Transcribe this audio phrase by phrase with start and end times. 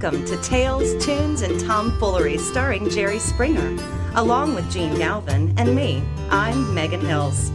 [0.00, 3.76] Welcome to Tales, Tunes, and Tomfoolery starring Jerry Springer,
[4.14, 6.04] along with Jene Galvin and me.
[6.30, 7.50] I'm Megan Hils.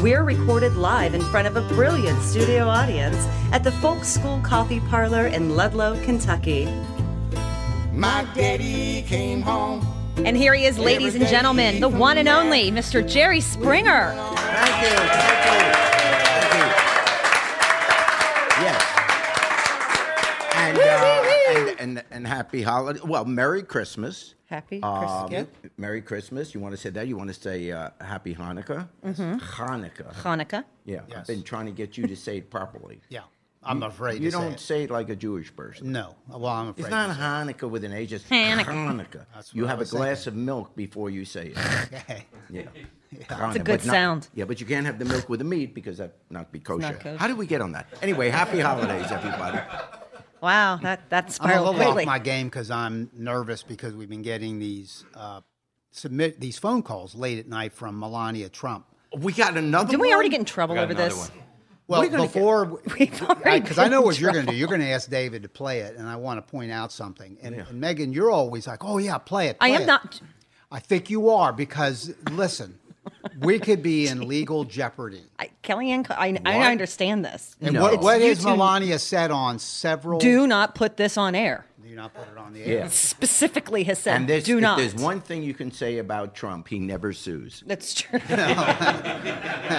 [0.00, 3.16] We're recorded live in front of a brilliant studio audience
[3.50, 6.66] at the Folk School Coffee Parlor in Ludlow, Kentucky.
[7.92, 9.84] My daddy came home.
[10.18, 13.04] And here he is, ladies and gentlemen, the one and only Mr.
[13.04, 14.14] Jerry Springer.
[14.36, 14.96] Thank you.
[14.96, 15.79] Thank you.
[21.80, 23.00] And, and, and happy holiday.
[23.04, 24.34] Well, Merry Christmas.
[24.48, 25.48] Happy Um, Christmas.
[25.78, 26.54] Merry Christmas.
[26.54, 27.06] You want to say that?
[27.08, 28.88] You want to say uh, Happy Hanukkah?
[29.04, 29.34] Mm-hmm.
[29.38, 30.14] Hanukkah.
[30.14, 30.64] Hanukkah.
[30.84, 31.00] Yeah.
[31.16, 33.00] I've been trying to get you to say it properly.
[33.08, 33.20] Yeah,
[33.62, 34.60] I'm afraid You to say don't it.
[34.60, 35.92] say it like a Jewish person.
[35.92, 36.84] No, well, I'm afraid.
[36.84, 38.12] It's not to say Hanukkah with an H.
[38.12, 38.64] It's Hanukkah.
[38.64, 39.26] Hanukkah.
[39.34, 41.56] That's You I have a was glass of milk before you say it.
[41.58, 41.92] it.
[41.94, 42.26] Okay.
[42.50, 42.62] Yeah.
[43.12, 44.28] It's a good sound.
[44.34, 46.80] Yeah, but you can't have the milk with the meat because that not be kosher.
[46.82, 47.16] not kosher.
[47.18, 47.86] How did we get on that?
[48.02, 49.58] Anyway, happy holidays, everybody.
[50.42, 52.02] Wow, that that I'm a little quickly.
[52.02, 55.40] off my game because I'm nervous because we've been getting these uh,
[55.90, 58.86] submit these phone calls late at night from Melania Trump.
[59.16, 59.88] We got another.
[59.90, 60.14] Didn't we one?
[60.14, 61.18] already get in trouble got over another this?
[61.30, 61.38] one.
[61.88, 64.46] Well, We're gonna before We've already because I been know in what you're going to
[64.46, 64.52] trouble.
[64.52, 64.58] do.
[64.58, 67.36] You're going to ask David to play it, and I want to point out something.
[67.42, 70.20] And, and Megan, you're always like, "Oh yeah, play it." I play am it." not.
[70.72, 72.78] I think you are because listen,
[73.40, 75.22] we could be in legal jeopardy.
[75.38, 77.56] I, Kellyanne, I, I understand this.
[77.60, 77.82] And No.
[77.82, 80.18] what, what you has two- Melania said on several?
[80.20, 81.66] Do not put this on air.
[81.82, 82.78] Do not put it on the air.
[82.78, 82.88] Yeah.
[82.88, 84.78] Specifically, has said, And there's, do if not.
[84.78, 87.64] there's one thing you can say about Trump, he never sues.
[87.66, 88.20] That's true.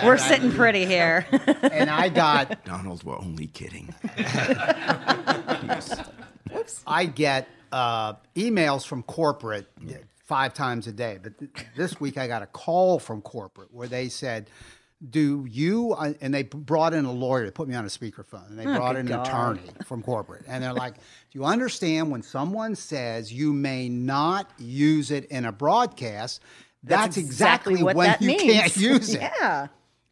[0.03, 1.25] We're sitting pretty here.
[1.63, 3.95] And I got Donald, we're only kidding.
[6.85, 9.67] I get uh, emails from corporate
[10.31, 13.89] five times a day, but th- this week I got a call from corporate where
[13.89, 14.49] they said,
[15.09, 18.47] "Do you?" uh, And they brought in a lawyer to put me on a speakerphone,
[18.49, 19.27] and they brought in an God.
[19.27, 24.49] attorney from corporate, and they're like, "Do you understand when someone says you may not
[24.57, 26.39] use it in a broadcast?"
[26.83, 28.41] That's, exactly, what when that you means.
[28.43, 29.21] can't use it.
[29.21, 29.67] yeah.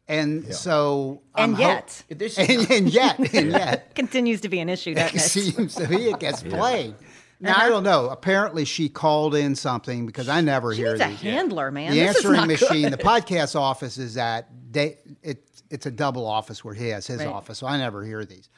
[0.06, 4.68] And so, And I'm yet, This and, and yet, and yet, continues to be an
[4.68, 5.28] issue, doesn't it it?
[5.54, 6.94] seems to be it gets played.
[7.40, 7.68] Now I uh-huh.
[7.70, 8.08] don't know.
[8.10, 11.92] Apparently, she called in something because I never She hear needs a handler, man.
[11.92, 12.92] The This is answering not machine, good.
[12.92, 17.18] the podcast office is at they, it, it's a double office where he has his
[17.20, 17.26] Right.
[17.28, 18.48] office, so I never hear these.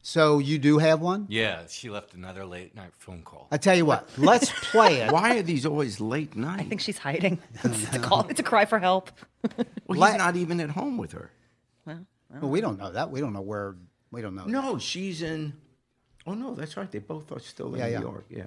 [0.00, 1.26] So you do have one?
[1.28, 3.48] Yeah, she left another late night phone call.
[3.50, 5.12] I tell you what, let's play it.
[5.12, 6.60] why are these always late night?
[6.60, 7.38] I think she's hiding.
[7.64, 8.26] It's a call.
[8.28, 9.10] It's a cry for help.
[9.86, 11.30] well, Let- he's not even at home with her.
[12.40, 13.10] Well, we don't know that.
[13.10, 13.74] We don't know where.
[14.10, 14.44] We don't know.
[14.44, 14.50] that.
[14.50, 15.54] No, she's in.
[16.28, 16.90] Oh no, that's right.
[16.90, 18.00] They both are still in Yeah, New yeah.
[18.00, 18.24] York.
[18.28, 18.42] Yeah.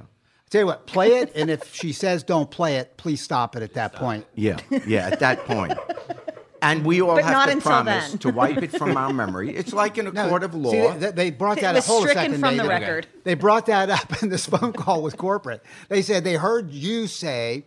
[0.50, 3.64] Tell you what, play it, and if she says don't play it, please stop it
[3.64, 4.26] at that point.
[4.36, 5.74] Yeah, yeah, at that point.
[6.64, 8.18] And we all But have not to promise then.
[8.20, 9.56] to wipe it from our memory.
[9.56, 10.94] It's like in a No, court of see, law.
[10.96, 11.90] they, they brought that was up.
[11.92, 12.70] Hold a stricken second, from the David.
[12.82, 13.08] record.
[13.24, 15.64] They brought that up in this phone call with corporate.
[15.90, 17.66] They said they heard you say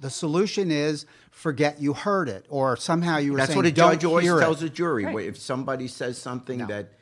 [0.00, 3.72] the solution is forget you heard it, or somehow you were That's saying what a
[3.72, 4.40] judge always hear it.
[4.40, 5.04] tells a jury.
[5.04, 6.94] where If somebody says something that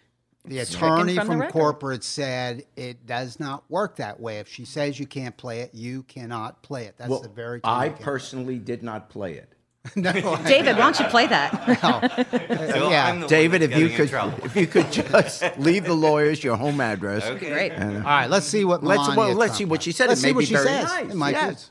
[0.48, 1.52] The attorney from from, record.
[1.52, 4.38] corporate said it does not work that way.
[4.38, 6.94] If she says you can't play it, you cannot play it.
[6.98, 7.60] That's well, the very.
[7.64, 8.04] I communication.
[8.04, 9.52] personally did not play it.
[9.96, 10.12] no,
[10.46, 11.52] David, why don't you play that?
[12.72, 13.06] So yeah.
[13.06, 14.10] I'm the one David, if you could,
[14.44, 17.24] if you could just leave the lawyers your home address.
[17.24, 17.50] Okay.
[17.50, 17.72] Great.
[17.72, 20.08] Uh, All right, let's see what Let's- Melania well, let's Trump see what she said.
[20.08, 20.84] Let's may see what be she very says.
[20.84, 21.36] nice, It might be.
[21.40, 21.70] yes.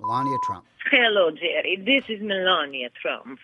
[0.00, 0.64] Melania Trump.
[0.90, 1.76] Hello, Jerry.
[1.84, 3.38] This is Melania Trump.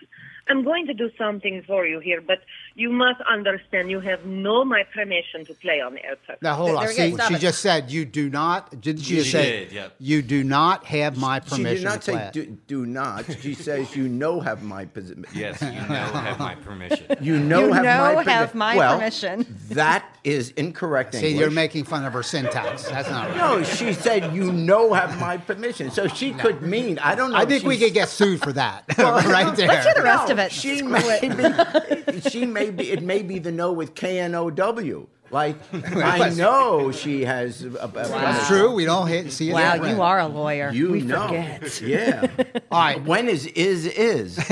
[0.48, 2.38] I'm going to do something for you here, but
[2.78, 6.16] you must understand you have no my permission to play on air.
[6.42, 6.86] Now hold on.
[6.88, 7.40] See, she it.
[7.40, 8.80] just said you do not.
[8.82, 9.94] Did she just She say did, yep.
[9.98, 12.32] you do not have my She permission did not to play say it?
[12.34, 13.24] do, do not.
[13.40, 15.24] She says you know have my position.
[15.34, 17.06] Yes, you know have my permission.
[17.20, 19.46] You know You have know my permi- have my well, permission.
[19.70, 21.40] That is incorrect See, English.
[21.40, 22.84] you're making fun of her syntax.
[22.90, 23.36] That's not right.
[23.38, 25.90] No, she said you know have my permission.
[25.90, 27.38] So she could mean I don't know.
[27.38, 29.66] I think we could get sued for that right there.
[29.68, 30.52] Let's hear the rest of it.
[30.52, 31.95] She may be.
[32.28, 32.90] She may be.
[32.90, 35.06] It may be the no with K N O W.
[35.30, 37.64] Like I know she has.
[37.64, 38.72] A, a, That's true.
[38.72, 39.54] We don't hit, see it.
[39.54, 39.90] Wow, that way.
[39.90, 40.70] you are a lawyer.
[40.70, 41.26] You we know.
[41.26, 41.80] forget.
[41.80, 42.26] Yeah.
[42.70, 43.04] All right.
[43.04, 44.38] When is is is?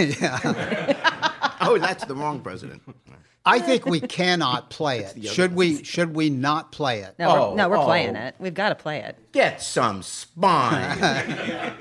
[1.60, 2.82] oh, that's the wrong president.
[3.46, 5.22] I think we cannot play it.
[5.26, 5.84] Should we?
[5.84, 7.14] Should we not play it?
[7.18, 7.84] No, Oh, we're, no, we're oh.
[7.84, 8.34] playing it.
[8.38, 9.18] We've got to play it.
[9.32, 10.98] Get some spine.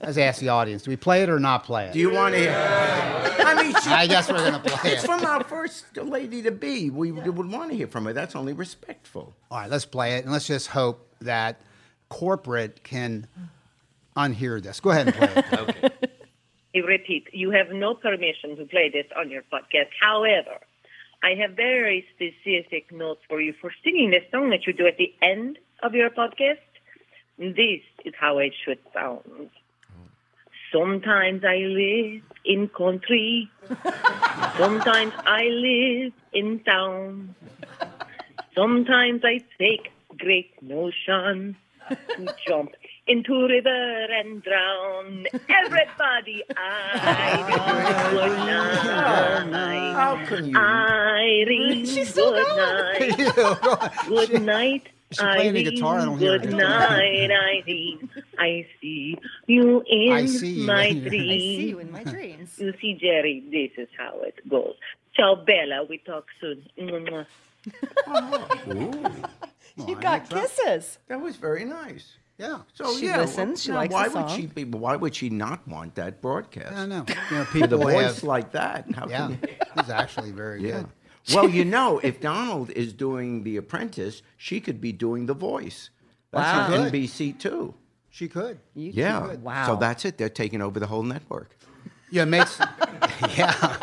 [0.00, 0.82] Let's ask the audience.
[0.82, 1.92] Do we play it or not play it?
[1.92, 2.54] Do you want to hear?
[3.40, 5.06] I mean, she, I guess we're gonna play it's it.
[5.06, 6.90] from our first lady to be.
[6.90, 8.12] We would want to hear from her.
[8.12, 9.34] That's only respectful.
[9.50, 11.60] All right, let's play it, and let's just hope that
[12.08, 13.26] corporate can
[14.16, 14.80] unhear this.
[14.80, 15.44] Go ahead and play it.
[15.58, 15.90] Okay.
[16.76, 19.88] I repeat, you have no permission to play this on your podcast.
[20.00, 20.58] However,
[21.22, 24.98] I have very specific notes for you for singing the song that you do at
[24.98, 26.58] the end of your podcast.
[27.38, 29.50] This is how it should sound.
[30.72, 33.50] Sometimes I live in country.
[34.58, 37.34] Sometimes I live in town.
[38.54, 41.65] Sometimes I take great notion to
[42.46, 42.70] jump
[43.06, 45.26] into river and drown.
[45.48, 49.92] Everybody, Irene, good night.
[49.94, 50.56] How can you?
[50.58, 53.16] Irene, She's still good night.
[54.08, 54.88] Good night.
[55.10, 55.98] Is she playing the Irene, guitar?
[56.00, 58.10] I don't hear her Good night, Irene.
[58.38, 59.16] I see
[59.46, 61.30] you in I see you my in your- I dreams.
[61.30, 62.58] I see you in my dreams.
[62.58, 64.74] You see, Jerry, this is how it goes.
[65.14, 65.84] Ciao, Bella.
[65.88, 66.62] We talk soon.
[66.78, 67.26] Mwah,
[68.66, 69.30] mwah.
[69.76, 70.98] You got kisses.
[71.08, 72.14] That was very nice.
[72.38, 72.58] Yeah.
[72.74, 74.38] So She yeah, listens, she now, likes why the would song.
[74.40, 74.64] she be?
[74.64, 76.74] Why would she not want that broadcast?
[76.76, 77.04] I know.
[77.30, 78.22] You know, With a people voice have.
[78.24, 78.86] like that.
[78.94, 79.48] How Yeah, can you?
[79.76, 80.82] it's actually very Yeah.
[80.82, 80.86] good.
[81.34, 85.90] Well, you know, if Donald is doing The Apprentice, she could be doing The Voice.
[86.30, 86.74] That's Wow.
[86.82, 87.74] on NBC too.
[88.10, 88.58] She could.
[88.74, 89.20] You Yeah.
[89.26, 89.42] could.
[89.42, 89.66] Wow.
[89.66, 90.18] So that's it.
[90.18, 91.56] They're taking over the whole network.
[92.10, 92.58] Yeah, it makes.
[93.36, 93.76] yeah.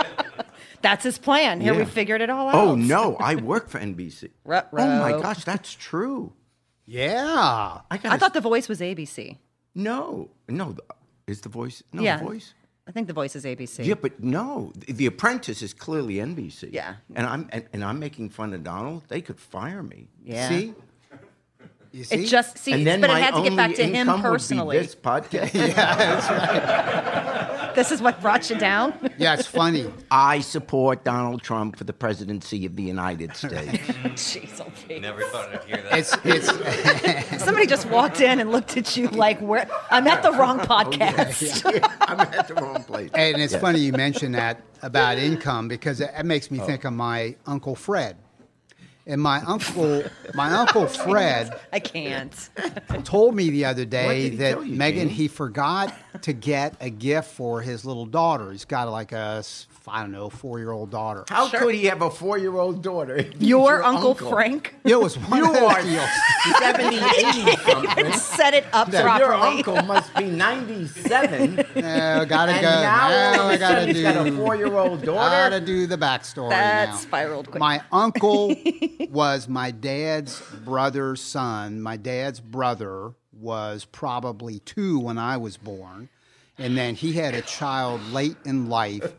[0.84, 1.62] That's his plan.
[1.62, 2.56] Here we figured it all oh, out.
[2.56, 4.30] Oh no, I work for NBC.
[4.46, 4.84] Ruh-roh.
[4.84, 6.34] Oh my gosh, that's true.
[6.86, 7.80] Yeah.
[7.90, 8.12] I got.
[8.12, 9.38] I thought The Voice was ABC.
[9.74, 10.76] no, no.
[11.26, 11.82] Is the voice?
[11.94, 12.18] No, Yeah.
[12.18, 12.54] the voice.
[12.86, 13.86] I think The Voice is ABC.
[13.86, 16.70] Yeah, but no, The The Apprentice is clearly NBC.
[16.74, 16.96] Yeah.
[17.16, 19.04] and I'm and, and I'm making fun of Donald.
[19.08, 20.10] They could fire me.
[20.22, 20.50] Yeah.
[20.50, 20.74] See?
[21.94, 22.24] You see?
[22.24, 24.30] It just see, and then but it had to get back to him income would
[24.30, 24.80] be personally.
[24.80, 25.54] this podcast.
[27.74, 28.94] This is what brought you down.
[29.18, 29.92] Yeah, it's funny.
[30.12, 33.54] I support Donald Trump for the presidency of the United States.
[34.14, 35.02] Jeez, oh, Pete.
[35.02, 35.98] Never thought I'd hear that.
[35.98, 39.68] It's it's Somebody just walked in and looked at you like, "Where?
[39.90, 41.66] I'm at the wrong oh, podcast."
[42.02, 43.10] I'm at the wrong place.
[43.16, 43.62] and it's Yes.
[43.62, 46.66] funny you mentioned that about income because it, it makes me Oh.
[46.66, 48.18] think of my uncle Fred.
[49.06, 50.04] And my uncle,
[50.34, 52.50] my uncle Fred, I can't.
[53.04, 55.12] told me the other day he that tell you, Megan Jene?
[55.12, 58.52] he forgot to get a gift for his little daughter.
[58.52, 61.26] He's got like a s- I don't know four year old daughter.
[61.28, 63.18] How could he have a four-year-old daughter?
[63.18, 66.10] if he's Your, uncle, Frank It was one You of those are deals.
[66.60, 68.14] 70, 80 something.
[68.14, 69.26] set it up Your properly.
[69.26, 71.66] Your uncle must be 97.
[71.76, 72.70] No, gotta and go.
[72.70, 75.50] now Now I gotta sudden he's got a four-year-old daughter.
[75.50, 76.96] Gotta do the backstory That now.
[76.96, 77.60] spiraled quick.
[77.60, 78.56] My uncle
[79.10, 81.82] was my dad's brother's son.
[81.82, 86.10] My dad's brother was probably two when I was born.
[86.58, 89.12] And then he had a child late in life.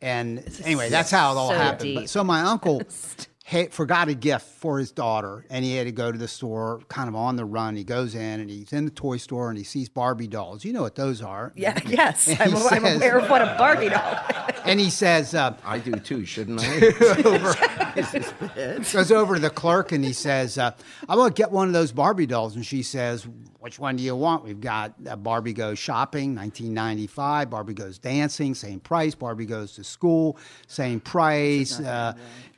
[0.00, 1.94] And anyway, that's how it all so happened.
[1.94, 2.82] But, so my uncle
[3.44, 6.80] had, forgot a gift for his daughter, and he had to go to the store
[6.88, 7.74] kind of on the run.
[7.76, 10.64] He goes in and he's in the toy store and he sees Barbie dolls.
[10.64, 11.52] You know what those are.
[11.56, 14.18] yeah, yes, I'm, he I'm aware of what a Barbie doll.
[14.68, 16.74] And he says, uh, I do too, shouldn't I?
[17.96, 18.86] Is this bad?
[18.92, 20.72] goes over to the clerk and he says, uh,
[21.08, 23.26] "I want to get one of those Barbie dolls." And she says,
[23.60, 27.50] "Which one do you want?" We've got uh, Barbie goes shopping, 1995.
[27.50, 29.14] Barbie goes dancing, same price.
[29.14, 30.36] Barbie goes to school,
[30.66, 31.80] same price.
[31.80, 32.14] Uh,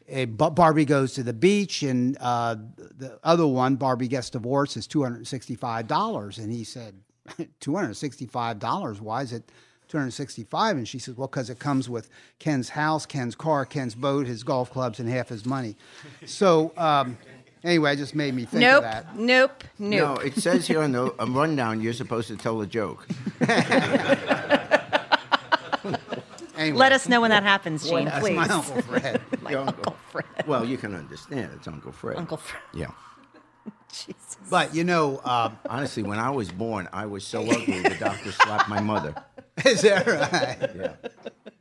[0.09, 4.87] eh, Barbie goes to the beach, and uh, the other one, Barbie gets divorced, is
[4.87, 6.39] two hundred sixty-five dollars.
[6.39, 6.95] And he said,
[7.61, 9.01] two hundred sixty-five dollars.
[9.01, 9.51] Why is it?
[9.91, 12.09] 265 and she says well because it comes with
[12.39, 15.77] ken's house ken's car ken's boat his golf clubs and half his money
[16.25, 17.19] so um,
[17.65, 20.19] anyway it just made me think Nope, of that nope, No, nope.
[20.19, 23.07] No, it says here on the um, rundown you're supposed to tell a joke.
[26.57, 28.37] anyway Let us know when that happens, Jene, that's please.
[28.37, 30.25] my uncle fred My Your Uncle Fred.
[30.47, 31.51] Well, you can understand.
[31.57, 32.17] It's Uncle Fred.
[32.19, 32.63] Uncle Fred.
[32.75, 32.91] Yeah.
[33.93, 34.37] Jesus.
[34.51, 38.31] but you know uh, Honestly, when I was born, I was so ugly the doctor
[38.33, 39.15] slapped my mother.
[39.67, 40.93] is that right Yeah.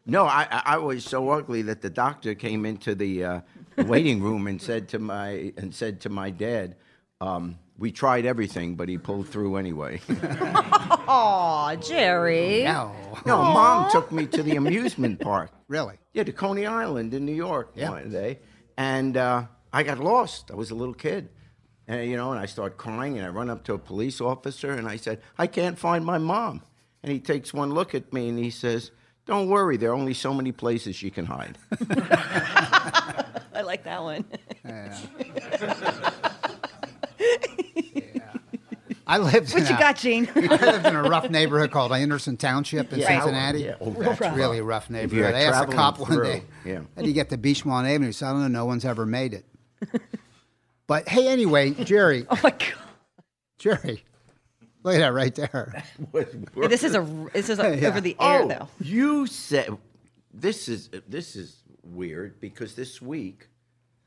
[0.06, 3.42] No, I, I I was so ugly that the doctor came into the uh,
[3.78, 6.76] waiting room and said to my and said to my dad,
[7.22, 10.02] um, "We tried everything, but he pulled through anyway."
[11.08, 12.64] Aw, Jerry.
[12.64, 12.92] no
[13.26, 15.52] no, mom took me to the amusement park.
[15.68, 17.92] really Yeah, to Coney Island in New York Yeah.
[17.92, 18.40] one day,
[18.78, 20.50] and uh, I got lost.
[20.52, 21.30] I was a little kid,
[21.88, 24.72] and you know, and I start crying, and I run up to a police officer,
[24.72, 26.62] and I said, "I can't find my mom."
[27.04, 28.92] And he takes one look at me, and he says,
[29.26, 31.58] "Don't worry, there are only so many places you can hide."
[33.54, 34.26] I like that one.
[39.10, 40.30] i lived in What you a, got, Jene?
[40.62, 43.08] I lived in a rough neighborhood called Anderson Township in Yeah.
[43.08, 43.64] Cincinnati.
[43.64, 43.76] Yeah.
[43.82, 45.34] Oh, that's It's really a rough neighborhood.
[45.34, 46.82] I asked the traveling cop one day, yeah.
[46.96, 48.12] how do you get to Beechmont Avenue?
[48.12, 49.46] So I don't know, no one's ever made it.
[50.88, 52.74] but hey, anyway, Jerry, oh my God.
[53.58, 54.04] Jerry,
[54.84, 55.84] look at that right there.
[56.56, 57.90] This is a this is a, Yeah.
[57.90, 58.68] over the air oh, though.
[58.80, 59.78] you said
[60.34, 63.48] this is this is weird because this week,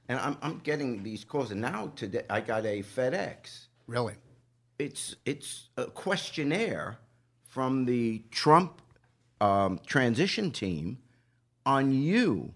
[0.08, 3.66] and I'm, I'm getting these calls, and now today I got a FedEx.
[3.86, 4.14] Really?
[4.78, 6.98] It's it's a questionnaire
[7.44, 8.80] from the Trump
[9.40, 10.98] um, transition team
[11.66, 12.54] on you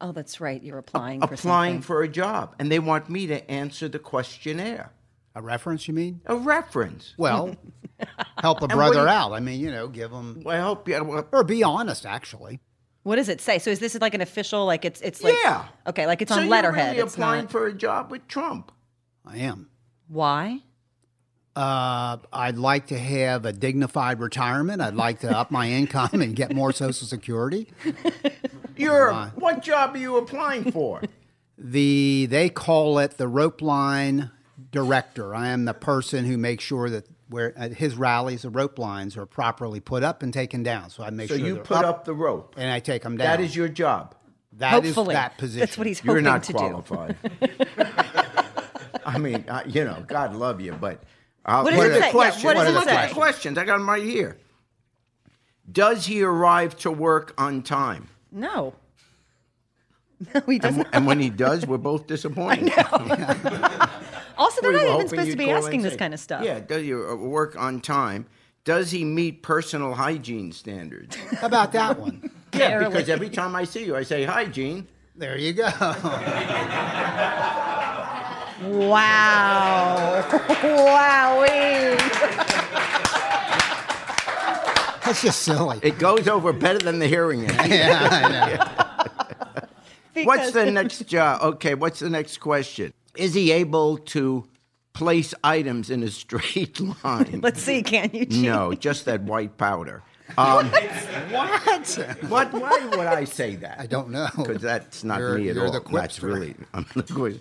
[0.00, 0.62] Oh, that's right.
[0.62, 1.82] You're applying for applying something.
[1.82, 4.92] for a job, and they want me to answer the questionnaire.
[5.34, 6.20] A reference, you mean?
[6.26, 7.14] A reference.
[7.16, 7.54] Well,
[8.38, 9.32] help a brother you- out.
[9.32, 10.42] I mean, you know, give him.
[10.44, 11.02] Well, I hope you.
[11.04, 12.04] Well, or be honest.
[12.04, 12.58] Actually,
[13.04, 13.58] What does it say?
[13.58, 14.66] So is this like an official?
[14.66, 15.66] Like it's it's like Yeah.
[15.86, 16.92] Okay, like it's so on you're letterhead.
[16.96, 17.52] really it's applying not.
[17.52, 18.72] for a job with Trump.
[19.24, 19.68] I am.
[20.08, 20.60] Why?
[21.54, 24.80] Uh, I'd like to have a dignified retirement.
[24.80, 27.68] I'd like to up my income and get more Social Security.
[28.76, 31.02] You're what job are you applying for?
[31.58, 34.30] The they call it the rope line
[34.70, 35.34] director.
[35.34, 39.16] I am the person who makes sure that where at his rallies the rope lines
[39.16, 40.90] are properly put up and taken down.
[40.90, 42.54] So I make so sure you put up, the rope.
[42.56, 43.26] and I take them down.
[43.26, 44.14] That is your job.
[44.54, 45.60] That is Hopefully, that position.
[45.60, 47.16] That's what he's hoping You're not to qualified.
[49.06, 51.02] I mean, I, you know, God love you, but
[51.44, 52.06] uh, What does look the say?
[52.06, 52.44] Yeah, questions.
[52.44, 53.58] what does it look at the questions.
[53.58, 54.36] I got them right here.
[55.70, 58.08] Does he arrive to work on time?
[58.30, 58.74] No.
[60.34, 60.86] No, he doesn't.
[60.92, 62.74] And when he does, we're both disappointed.
[64.62, 66.44] Also, they're We not even supposed to be asking this say, kind of stuff.
[66.44, 68.26] Yeah, does he uh, work on time?
[68.64, 71.16] Does he meet personal hygiene standards?
[71.40, 72.30] How about that one?
[72.52, 74.86] yeah, because every time I see you, I say, "Hi, Jene."
[75.16, 75.68] There you go.
[78.60, 80.22] Wow.
[80.28, 81.96] Wowee.
[85.02, 85.78] That's just silly.
[85.82, 87.50] It goes over better than the hearing aid.
[87.66, 88.28] yeah, I
[90.14, 90.24] know.
[90.24, 91.40] What's the next job?
[91.42, 92.92] Okay, what's the next question?
[93.16, 94.46] Is he able to
[94.92, 97.40] place items in a straight line?
[97.42, 98.26] Let's see, can you?
[98.26, 98.42] Jene?
[98.42, 100.02] no, just that white powder.
[100.38, 102.22] Um, What?
[102.28, 102.52] what?
[102.52, 103.80] Why would I say that?
[103.80, 104.28] I don't know.
[104.36, 105.72] Because that's not You're- me at you're all.
[105.72, 106.54] the that's really.
[106.72, 107.40] I'm the quiz.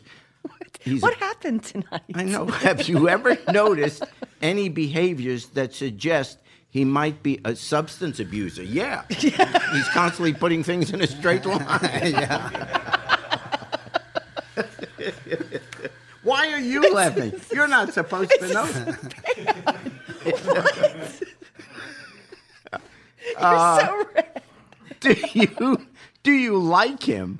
[0.79, 2.01] He's What happened tonight?
[2.15, 2.45] I know.
[2.65, 4.03] Have you ever noticed
[4.41, 8.63] any behaviors that suggest he might be a substance abuser?
[8.63, 9.03] Yeah.
[9.19, 9.71] yeah.
[9.73, 11.59] He's constantly putting things in a straight line.
[16.23, 17.33] Why are you laughing?
[17.51, 18.65] You're not supposed to know.
[23.29, 24.41] You're uh, so red.
[24.99, 25.87] Do you
[26.23, 27.39] do you like him?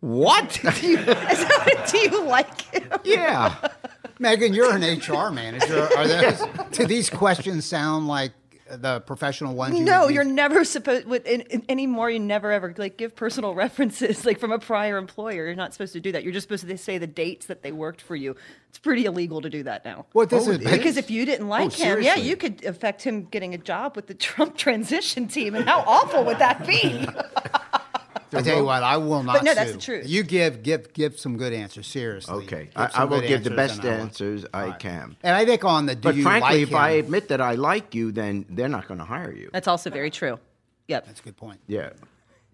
[0.00, 0.60] What?
[0.80, 2.88] Do you like him?
[3.04, 3.54] yeah.
[4.18, 5.88] Megan, you're an HR manager.
[5.94, 8.32] Are those, do these questions sound like
[8.76, 9.78] the professional ones?
[9.78, 12.10] You No, you're never supposed with in, in, anymore.
[12.10, 15.46] You never ever like give personal references like from a prior employer.
[15.46, 16.24] You're not supposed to do that.
[16.24, 18.36] You're just supposed to say the dates that they worked for you.
[18.68, 20.06] It's pretty illegal to do that now.
[20.12, 20.58] What this Oh, is?
[20.58, 23.96] Because if you didn't oh, like him, yeah, you could affect him getting a job
[23.96, 25.54] with the Trump transition team.
[25.54, 27.06] And how awful would that be?
[28.32, 29.36] I tell you what, I will not.
[29.36, 29.76] But no, that's sue.
[29.76, 30.08] the truth.
[30.08, 31.86] You give give give some good answers.
[31.86, 32.34] Seriously.
[32.44, 32.70] Okay.
[32.76, 35.16] I, I will give the best and I answers I can.
[35.22, 37.54] And I think on the do But you frankly, like if I admit that I
[37.54, 39.50] like you, then they're not going to hire you.
[39.52, 40.38] That's also very true.
[40.88, 41.06] Yep.
[41.06, 41.60] that's a good point.
[41.68, 41.90] Yeah.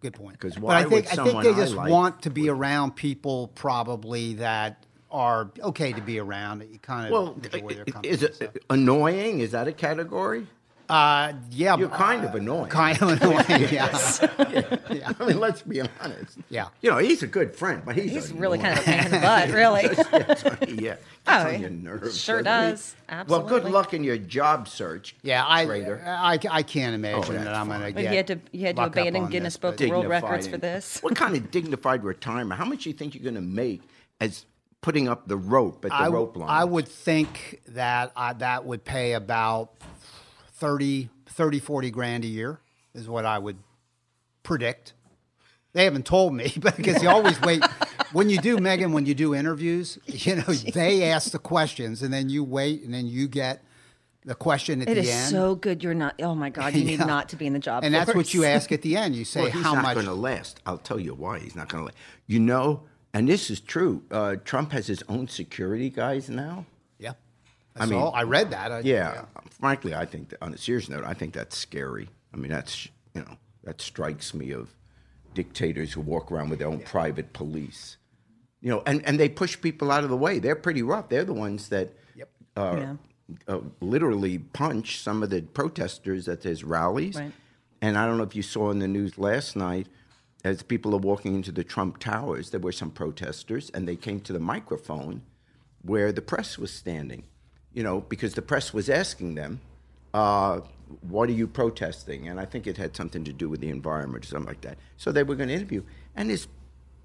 [0.01, 0.33] Good point.
[0.33, 3.49] Because why I think would I think they just like- want to be around people
[3.55, 6.59] probably that are okay to be around.
[6.59, 8.09] That you kind of Well, enjoy their company.
[8.13, 8.51] is it stuff.
[8.69, 9.41] annoying?
[9.41, 10.47] Is that a category?
[10.89, 12.69] Uh, yeah, You're but- kind of annoying.
[12.71, 13.45] kind of annoying.
[13.73, 15.13] yeah.
[15.19, 16.39] I mean, let's be honest.
[16.49, 16.69] Yeah.
[16.81, 19.11] You know, he's a good friend, but he's, He's really kind of a pain in
[19.11, 19.85] the butt, really.
[20.73, 20.97] of yeah.
[21.29, 23.15] Oh, Gets on your nerves, sure doesn't he?
[23.17, 23.29] does.
[23.29, 25.17] Well, good luck in your job search.
[25.23, 26.05] Yeah, I, Trader.
[26.07, 28.11] I, I can't imagine Oh, that I'm going to But get.
[28.11, 31.01] you had to you had to abandon Guinness this, Book of World Records for this.
[31.03, 32.59] What kind of dignified retirement?
[32.59, 33.83] How much do you think you're going to make
[34.21, 34.47] as
[34.83, 36.49] putting up the rope at the I, rope line?
[36.49, 39.73] I would think that I, that would pay about
[40.57, 42.61] 30, 30, 40 grand a year
[42.95, 43.59] is what I would
[44.43, 44.95] predict.
[45.73, 47.63] They haven't told me, but because you always wait.
[48.13, 50.43] When you do, Megan, when you do interviews, you know,
[50.75, 53.63] they ask the questions and then you wait and then you get
[54.25, 55.31] the question at It the is end.
[55.31, 55.85] so good.
[55.85, 56.21] You're not.
[56.23, 57.85] Oh my God, you need not to be in the job.
[57.85, 59.15] and that's what you ask at the end.
[59.15, 59.95] You say well, he's how not much.
[59.95, 60.61] going to last.
[60.65, 61.99] I'll tell you why he's not going to last.
[62.27, 64.03] You know, and this is true.
[64.11, 66.65] Uh, Trump has his own security guys now.
[67.77, 67.83] Yeah.
[67.83, 68.13] I mean- all.
[68.15, 68.73] I read that.
[68.73, 69.25] I, Yeah,
[69.61, 72.09] frankly, I think that, on a serious note, I think that's scary.
[72.33, 74.75] I mean, that's you know that strikes me of
[75.35, 77.97] dictators who walk around with their own private police.
[78.63, 80.39] You know, and, and they push people out of the way.
[80.39, 81.09] They're pretty rough.
[81.09, 82.29] They're the ones that Yep.
[82.57, 82.97] uh, Yeah.
[83.47, 87.17] uh, literally punch some of the protesters at his rallies.
[87.17, 87.33] Right.
[87.83, 89.89] And I don't know if you saw in the news last night,
[90.43, 94.21] as people are walking into the Trump Towers, there were some protesters, and they came
[94.21, 95.23] to the microphone
[95.83, 97.25] where the press was standing.
[97.77, 99.61] You know, because the press was asking them,
[100.15, 100.61] uh,
[101.03, 104.25] "What are you protesting?" And I think it had something to do with the environment
[104.25, 104.79] or something like that.
[104.97, 105.83] So they were going to interview,
[106.17, 106.49] and this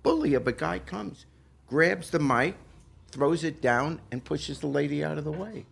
[0.01, 1.25] bully of a guy comes,
[1.67, 2.55] grabs the mic,
[3.11, 5.65] throws it down, and pushes the lady out of the way.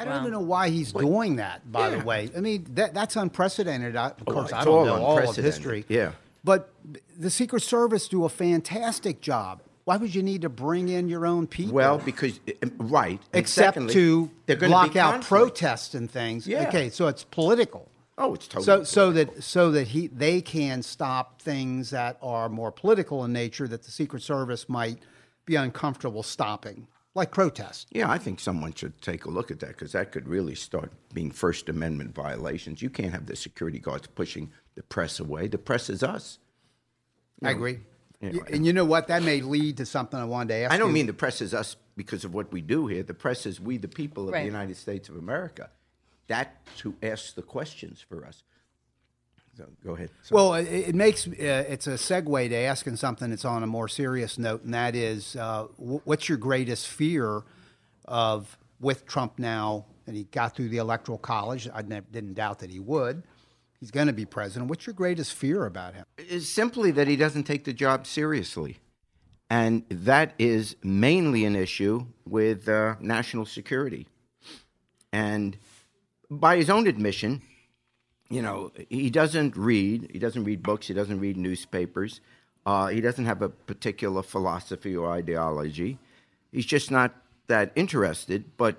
[0.00, 1.70] I don't even know why he's doing that.
[1.70, 1.98] By Yeah.
[1.98, 3.94] the way, I mean that that's unprecedented.
[3.94, 5.84] I, of Oh, course, it's I don't all know all of history.
[5.88, 6.12] Yeah.
[6.42, 6.72] but
[7.16, 9.60] the Secret Service do a fantastic job.
[9.90, 11.74] Why would you need to bring in your own people?
[11.74, 16.46] Well, because uh, right, except secondly, to they're block out protests and things.
[16.46, 16.68] Yeah.
[16.68, 17.90] Okay, so it's political.
[18.16, 22.48] Oh, it's totally So so that so that he they can stop things that are
[22.48, 25.00] more political in nature that the Secret Service might
[25.44, 27.86] be uncomfortable stopping, like protests.
[27.90, 30.92] Yeah, I think someone should take a look at that because that could really start
[31.12, 32.80] being First Amendment violations.
[32.80, 35.48] You can't have the security guards pushing the press away.
[35.48, 36.38] The press is us.
[37.42, 37.80] I agree.
[38.20, 38.50] Yeah, Y- right.
[38.50, 39.08] and you know what?
[39.08, 40.94] That may lead to something I wanted to ask I don't you.
[40.94, 43.02] mean the press is us because of what we do here.
[43.02, 44.40] The press is we, the people of Right.
[44.40, 45.70] the United States of America.
[46.26, 48.42] That's who asks the questions for us.
[49.56, 50.10] So go ahead.
[50.22, 50.36] Sorry.
[50.36, 51.32] Well, it, it makes uh,
[51.68, 55.34] it's a segue to asking something that's on a more serious note, and that is,
[55.36, 57.42] uh, wh- what's your greatest fear
[58.06, 59.86] of with Trump now?
[60.06, 61.68] And he got through the electoral college.
[61.72, 63.22] I ne- didn't doubt that he would.
[63.80, 64.68] He's going to be president.
[64.68, 66.04] What's your greatest fear about him?
[66.18, 68.78] is simply that he doesn't take the job seriously.
[69.48, 74.06] And that is mainly an issue with uh, national security.
[75.12, 75.56] And
[76.30, 77.42] by his own admission,
[78.28, 82.20] you know, he doesn't read, he doesn't read books, he doesn't read newspapers,
[82.64, 85.98] uh, he doesn't have a particular philosophy or ideology.
[86.52, 87.16] He's just not
[87.48, 88.56] that interested.
[88.56, 88.76] But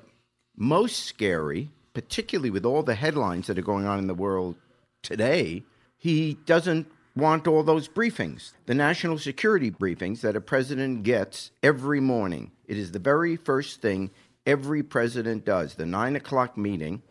[0.55, 4.55] most scary, particularly with all the headlines that are going on in the world
[5.01, 5.63] today,
[5.97, 8.53] he doesn't want all those briefings.
[8.65, 12.51] The national security briefings that a president gets every morning.
[12.65, 14.11] It is the very first thing
[14.45, 15.75] every president does.
[15.75, 17.01] The nine o'clock meeting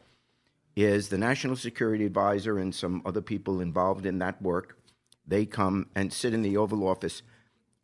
[0.75, 4.78] is the national security advisor and some other people involved in that work.
[5.26, 7.23] They come and sit in the Oval Office,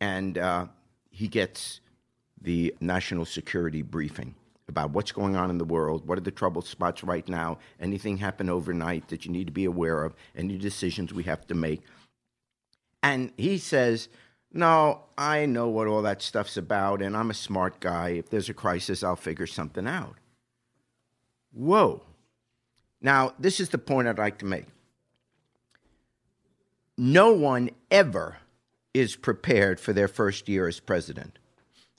[0.01, 0.65] and uh,
[1.11, 1.79] he gets
[2.41, 4.35] the national security briefing
[4.67, 8.17] about what's going on in the world, what are the trouble spots right now, anything
[8.17, 11.81] happen overnight that you need to be aware of, any decisions we have to make.
[13.01, 14.09] And he says,
[14.51, 18.09] No, I know what all that stuff's about, and I'm a smart guy.
[18.09, 20.15] If there's a crisis, I'll figure something out.
[21.53, 22.03] Whoa.
[23.01, 24.65] Now, this is the point I'd like to make.
[26.97, 28.37] No one ever
[28.93, 31.37] is prepared for their first year as president.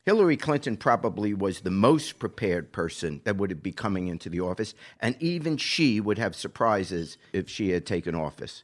[0.08, 4.72] Hillary Clinton probably was the most prepared person that would be coming into the office,
[5.00, 8.62] and even she would have surprises if she had taken office.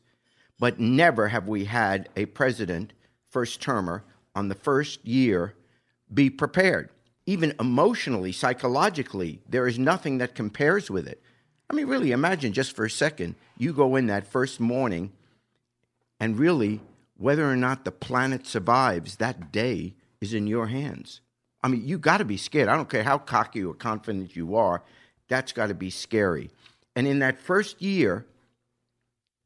[0.58, 2.94] But never have we had a president,
[3.28, 4.04] first termer,
[4.34, 5.54] on the first year
[6.14, 6.88] be prepared.
[7.26, 11.20] Even emotionally, psychologically, there is nothing that compares with it.
[11.68, 15.12] I mean, really, imagine just for a second you go in that first morning
[16.18, 16.80] and really
[17.18, 21.20] whether or not the planet survives that day is in your hands.
[21.64, 22.68] I mean, you got to be scared.
[22.68, 24.82] I don't care how cocky or confident you are,
[25.28, 26.50] that's got to be scary.
[26.94, 28.26] And in that first year,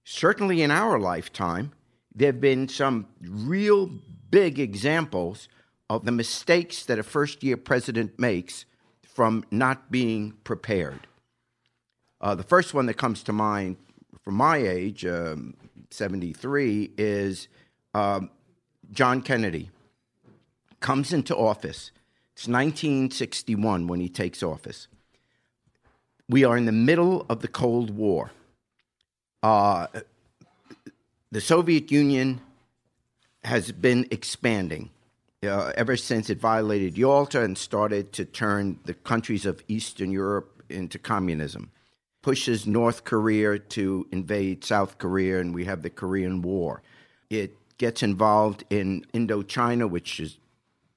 [0.05, 1.71] certainly in our lifetime,
[2.13, 3.89] there have been some real
[4.31, 5.49] big examples
[5.89, 8.65] of the mistakes that a first year president makes
[9.05, 11.07] from not being prepared.
[12.21, 13.77] Uh, the first one that comes to mind
[14.23, 15.55] from my age, um,
[15.91, 17.47] 73, is
[17.95, 18.29] um,
[18.91, 19.71] John Kennedy
[20.81, 21.93] comes into office.
[22.39, 24.87] It's 1961 when he takes office.
[26.29, 28.31] We are in the middle of the Cold War.
[29.43, 29.89] Uh,
[31.33, 32.41] the Soviet Union
[33.43, 34.91] has been expanding
[35.43, 40.63] uh, ever since it violated Yalta and started to turn the countries of Eastern Europe
[40.69, 41.73] into communism.
[42.23, 46.83] Pushes North Korea to invade South Korea, and we have the Korean War.
[47.31, 50.39] It gets involved in Indochina, which is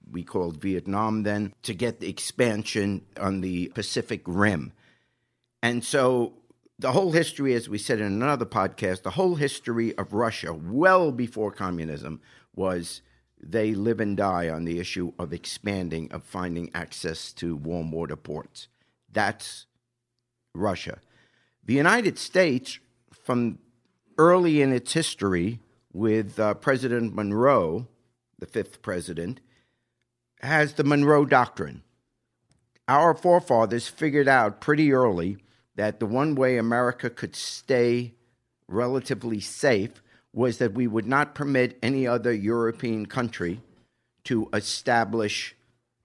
[0.10, 4.74] we called Vietnam then, to get the expansion on the Pacific Rim.
[5.64, 6.34] And so
[6.80, 11.12] the whole history, as we said in another podcast, the whole history of Russia, well
[11.12, 12.20] before communism,
[12.56, 13.02] was
[13.42, 18.16] they live and die on the issue of expanding, of finding access to warm water
[18.16, 18.68] ports.
[19.12, 19.66] That's
[20.54, 21.00] Russia.
[21.64, 22.80] The United States,
[23.12, 23.60] from
[24.18, 25.60] early in its history
[25.94, 27.88] with uh, President Monroe,
[28.40, 29.40] the fifth president,
[30.42, 31.84] has the Monroe Doctrine.
[32.88, 35.38] Our forefathers figured out pretty early
[35.76, 38.14] that the one way America could stay
[38.68, 40.02] relatively safe
[40.34, 43.62] was that we would not permit any other European country
[44.24, 45.56] to establish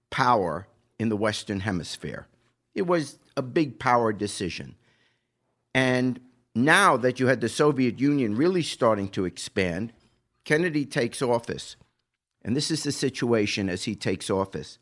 [0.09, 0.67] power
[0.99, 2.27] in the Western Hemisphere.
[2.73, 4.75] It was a big power decision.
[5.73, 6.19] And
[6.55, 9.93] now that you had the Soviet Union really starting to expand,
[10.43, 11.75] Kennedy takes office.
[12.43, 14.79] And this is the situation as he takes office.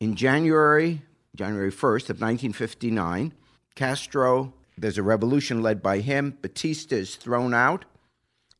[0.00, 1.02] In January,
[1.34, 3.32] January 1st of 1959,
[3.74, 6.36] Castro, there's a revolution led by him.
[6.42, 7.84] Batista is thrown out,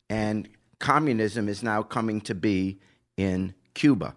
[0.09, 2.81] and communism is now coming to be
[3.17, 4.15] in Cuba.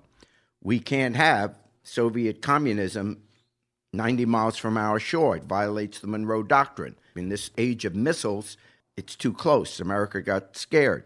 [0.61, 3.21] We can't have Soviet communism
[3.93, 5.37] 90 miles from our shore.
[5.37, 6.95] It violates the Monroe Doctrine.
[7.15, 8.57] In this age of missiles,
[8.97, 9.79] it's too close.
[9.79, 11.05] America got scared.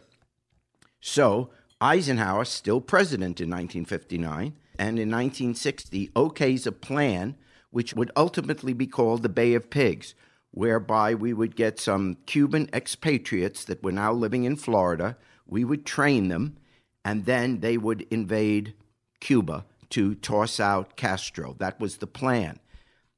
[1.00, 1.50] So
[1.82, 7.36] Eisenhower, still president in 1959, and in 1960 okays a plan
[7.72, 10.14] which would ultimately be called the Bay of Pigs,
[10.52, 15.16] whereby we would get some Cuban expatriates that were now living in Florida.
[15.48, 16.58] We would train them,
[17.06, 18.74] and then they would invade
[19.22, 21.56] Cuba to toss out Castro.
[21.60, 22.60] That was the plan.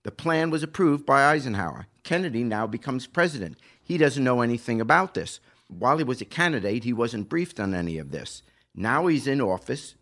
[0.04, 1.88] The plan was approved by Eisenhower.
[2.04, 3.58] Kennedy now becomes president.
[3.82, 5.40] He doesn't know anything about this.
[5.68, 8.44] While he was a candidate, he wasn't briefed on any of this.
[8.76, 9.96] Now he's in office,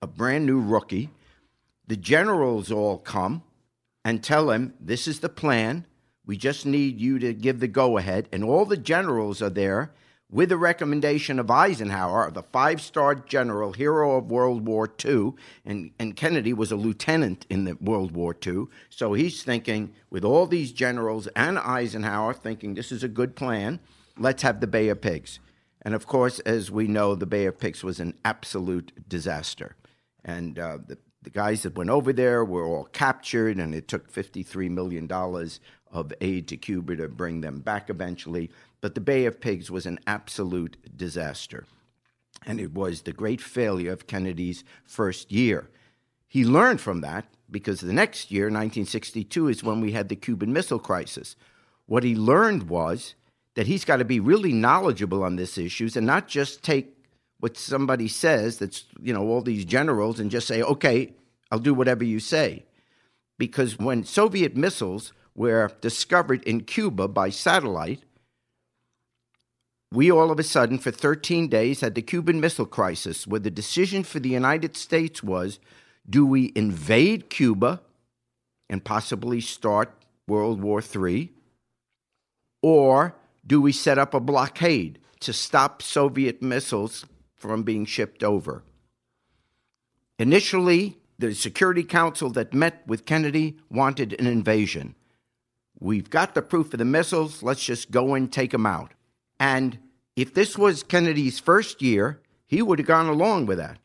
[0.00, 1.10] a brand new rookie.
[1.86, 3.42] The generals all come
[4.04, 5.86] and tell him, This is the plan.
[6.24, 8.28] We just need you to give the go ahead.
[8.32, 9.92] And all the generals are there
[10.32, 15.90] with the recommendation of Eisenhower, the five star general, hero of World War II, and,
[15.98, 18.64] and Kennedy was a lieutenant in the World War II.
[18.88, 23.78] So he's thinking, with all these generals and Eisenhower thinking this is a good plan,
[24.16, 25.38] let's have the Bay of Pigs.
[25.82, 29.76] And of course, as we know, the Bay of Pigs was an absolute disaster.
[30.24, 34.12] And uh, the, the guys that went over there were all captured, and it took
[34.12, 35.10] $53 million
[35.90, 38.50] of aid to Cuba to bring them back eventually.
[38.80, 41.66] But the Bay of Pigs was an absolute disaster.
[42.46, 45.68] And it was the great failure of Kennedy's first year.
[46.28, 50.52] He learned from that because the next year, 1962, is when we had the Cuban
[50.52, 51.36] Missile Crisis.
[51.86, 53.14] What he learned was
[53.54, 56.96] that he's got to be really knowledgeable on these issues and not just take
[57.38, 61.12] what somebody says that's, you know, all these generals and just say, okay,
[61.50, 62.64] I'll do whatever you say.
[63.38, 68.02] Because when Soviet missiles were discovered in Cuba by satellite,
[69.92, 73.50] we all of a sudden, for 13 days, had the Cuban Missile Crisis, where the
[73.50, 75.58] decision for the United States was
[76.08, 77.80] do we invade Cuba
[78.70, 79.92] and possibly start
[80.26, 81.30] World War III,
[82.62, 83.14] or
[83.46, 88.62] do we set up a blockade to stop Soviet missiles from being shipped over?
[90.18, 94.94] Initially, the Security Council that met with Kennedy wanted an invasion.
[95.78, 98.92] We've got the proof of the missiles, let's just go and take them out.
[99.40, 99.78] And
[100.14, 103.78] if this was Kennedy's first year, he would have gone along with that.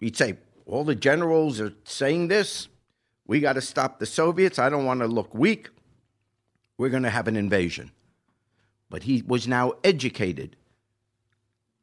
[0.00, 2.68] He'd say, All the generals are saying this.
[3.26, 4.58] We got to stop the Soviets.
[4.58, 5.68] I don't want to look weak.
[6.78, 7.90] We're going to have an invasion.
[8.88, 10.56] But he was now educated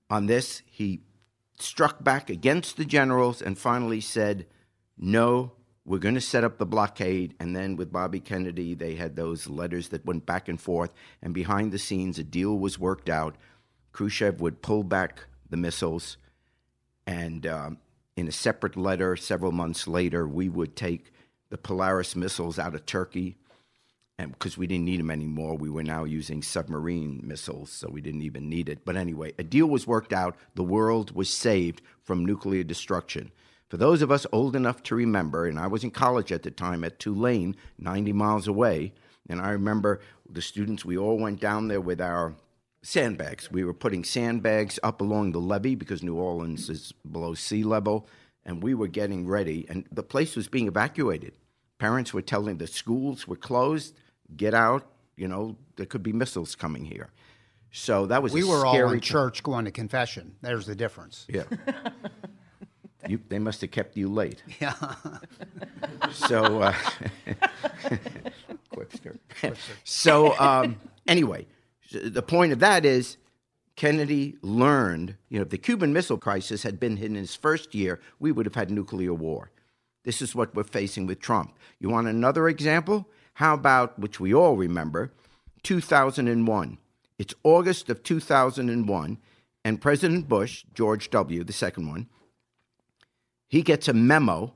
[0.10, 0.64] on this.
[0.66, 1.02] He
[1.60, 4.48] struck back against the generals and finally said,
[4.98, 5.52] No,
[5.86, 7.36] we're going to set up the blockade.
[7.40, 10.92] And then with Bobby Kennedy, they had those letters that went back and forth.
[11.22, 13.36] And behind the scenes, a deal was worked out.
[13.92, 16.18] Khrushchev would pull back the missiles.
[17.06, 17.78] And um,
[18.18, 21.12] in a separate letter, several months later, we would take
[21.50, 23.38] the Polaris missiles out of Turkey.
[24.18, 28.00] And because we didn't need them anymore, we were now using submarine missiles, so we
[28.00, 28.86] didn't even need it.
[28.86, 30.38] But anyway, a deal was worked out.
[30.56, 33.32] The world was saved from nuclear destruction.
[33.68, 36.52] For those of us old enough to remember, and I was in college at the
[36.52, 38.94] time at Tulane, 90 miles away,
[39.28, 40.00] and I remember
[40.30, 42.36] the students, we all went down there with our
[42.84, 43.52] sandbags.
[43.52, 48.08] We were putting sandbags up along the levee because New Orleans is below sea level,
[48.46, 51.34] and we were getting ready, and the place was being evacuated.
[51.80, 53.96] Parents were telling the schools were closed,
[54.36, 54.86] get out,
[55.16, 57.10] you know, there could be missiles coming here.
[57.72, 60.36] So that was We were all in church going to confession.
[60.42, 61.26] There's the difference.
[61.28, 61.44] Yeah.
[63.08, 64.42] you, they must have kept you late.
[64.62, 64.74] Yeah.
[66.12, 66.72] so, uh,
[68.74, 69.18] Quipster.
[69.84, 71.48] so, um, anyway,
[71.92, 73.18] the point of that is
[73.76, 78.00] Kennedy learned, you know, if the Cuban Missile Crisis had been in his first year,
[78.20, 79.52] we would have had nuclear war.
[80.04, 81.58] This is what we're facing with Trump.
[81.80, 83.10] You want another example?
[83.36, 85.12] How about, which we all remember,
[85.64, 86.78] 2001.
[87.18, 89.18] It's August of 2001,
[89.64, 92.08] and President Bush, George W., the second one,
[93.48, 94.54] he gets a memo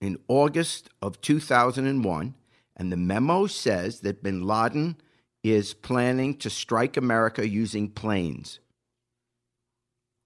[0.00, 2.34] in August of 2001,
[2.76, 4.96] and the memo says that bin Laden
[5.42, 8.60] is planning to strike America using planes.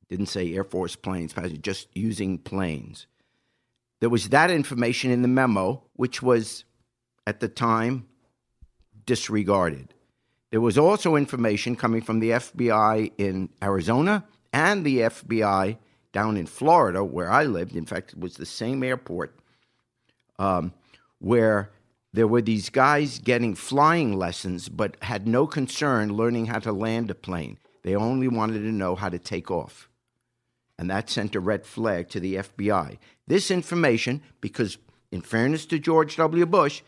[0.09, 3.07] Didn't say Air Force planes, just using planes.
[4.01, 6.65] There was that information in the memo, which was
[7.27, 8.07] at the time
[9.07, 9.95] disregarded.
[10.51, 15.79] There was also information coming from the FBI in Arizona and the FBI
[16.13, 17.75] down in Florida, where I lived.
[17.75, 19.37] In fact, it was the same airport
[20.39, 20.73] um,
[21.19, 21.71] where
[22.13, 27.11] there were these guys getting flying lessons, but had no concern learning how to land
[27.11, 27.59] a plane.
[27.83, 29.89] They only wanted to know how to take off.
[30.79, 32.99] And that sent a red flag to the FBI.
[33.27, 34.79] This information, because
[35.11, 36.47] in fairness to George W.
[36.47, 36.83] Bush,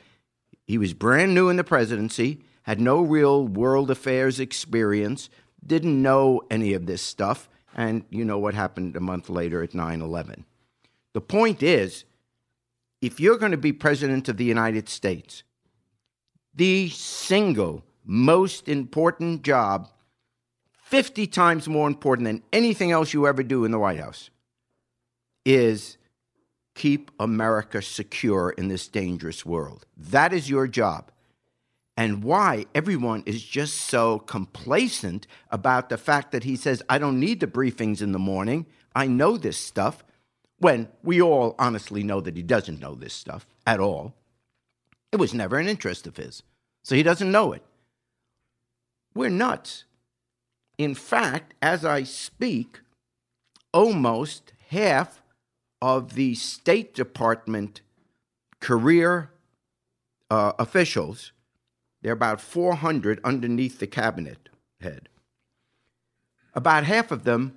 [0.66, 5.30] he was brand new in the presidency, had no real world affairs experience,
[5.64, 9.74] didn't know any of this stuff, and you know what happened a month later at
[9.74, 10.44] 9 11.
[11.12, 12.04] The point is,
[13.00, 15.44] if you're going to be president of the United States,
[16.54, 19.90] the single most important job,
[20.82, 24.30] 50 times more important than anything else you ever do in the White House,
[25.44, 25.95] is
[26.76, 29.86] keep America secure in this dangerous world.
[29.96, 31.10] That is your job.
[31.96, 37.18] And why everyone is just so complacent about the fact that he says, I don't
[37.18, 38.66] need the briefings in the morning.
[38.94, 40.04] I know this stuff
[40.58, 44.14] when we all honestly know that he doesn't know this stuff at all.
[45.10, 46.42] It was never an interest of his,
[46.84, 47.62] so he doesn't know it.
[49.14, 49.84] We're nuts.
[50.76, 52.80] In fact, as I speak,
[53.72, 55.22] almost half
[55.80, 57.80] of the State Department
[58.60, 59.30] career
[60.30, 61.32] uh, officials,
[62.02, 64.48] there are about 400 underneath the cabinet
[64.80, 65.08] head.
[66.54, 67.56] About half of them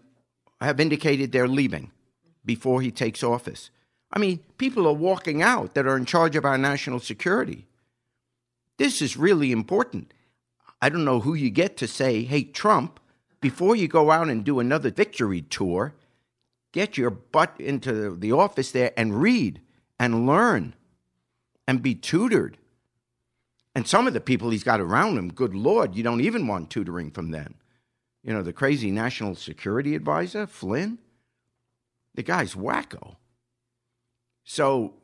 [0.59, 1.91] have indicated they're leaving
[2.45, 3.69] before he takes office.
[4.11, 7.67] I mean, people are walking out that are in charge of our national security.
[8.77, 10.13] This is really important.
[10.81, 12.99] I don't know who you get to say, hey, Trump,
[13.41, 15.93] before you go out and do another victory tour,
[16.71, 19.61] get your butt into the office there and read
[19.99, 20.75] and learn
[21.67, 22.57] and be tutored.
[23.75, 26.69] And some of the people he's got around him, good Lord, you don't even want
[26.69, 27.55] tutoring from them.
[28.23, 30.97] You know, the crazy national security advisor, Flynn,
[32.15, 33.15] the guy's wacko.
[34.43, 34.95] So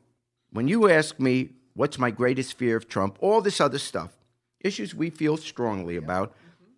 [0.50, 4.16] when you ask me what's my greatest fear of Trump, all this other stuff,
[4.60, 6.72] issues we feel strongly about, mm-hmm.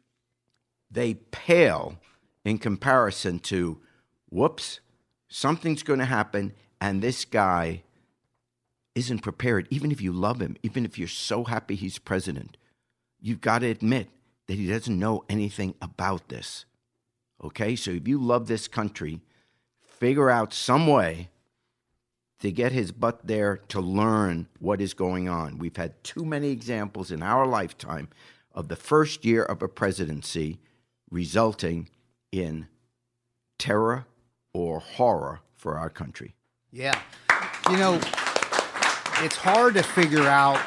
[0.90, 1.98] they pale
[2.44, 3.80] in comparison to
[4.30, 4.80] whoops,
[5.28, 7.82] something's going to happen, and this guy
[8.94, 9.68] isn't prepared.
[9.70, 12.56] Even if you love him, even if you're so happy he's president,
[13.20, 14.08] you've got to admit
[14.46, 16.64] that he doesn't know anything about this.
[17.42, 17.76] Okay?
[17.76, 19.20] So if you love this country,
[19.80, 21.28] figure out some way
[22.40, 25.58] to get his butt there to learn what is going on.
[25.58, 28.08] We've had too many examples in our lifetime
[28.52, 30.58] of the first year of a presidency
[31.10, 31.88] resulting
[32.30, 32.68] in
[33.58, 34.06] terror
[34.52, 36.34] or horror for our country.
[36.70, 36.98] Yeah.
[37.70, 37.94] You know,
[39.20, 40.58] it's hard to figure out.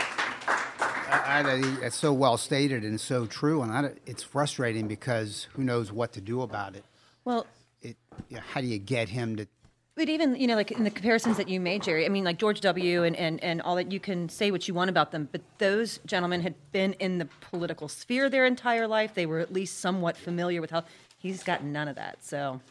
[1.12, 5.63] I, I, it's so well stated and so true, and I, it's frustrating because who
[5.63, 6.86] knows what to do about it.
[7.26, 7.46] Well,
[7.82, 7.98] It,
[8.30, 9.48] you know, how do you get him to?
[9.96, 12.06] But even you know, like in the comparisons that you made, Jerry.
[12.06, 13.04] I mean, like George W.
[13.04, 13.91] and and and all that.
[13.91, 17.28] You can say what you want about them, but those gentlemen had been in the
[17.41, 19.13] political sphere their entire life.
[19.13, 20.84] They were at least somewhat familiar with how.
[21.17, 22.62] He's got none of that, so